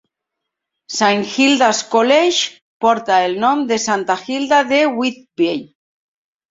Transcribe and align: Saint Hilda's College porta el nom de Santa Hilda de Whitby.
Saint 0.99 1.21
Hilda's 1.33 1.83
College 1.91 2.41
porta 2.87 3.21
el 3.29 3.39
nom 3.47 3.65
de 3.75 3.81
Santa 3.87 4.21
Hilda 4.27 4.67
de 4.75 4.85
Whitby. 4.99 5.57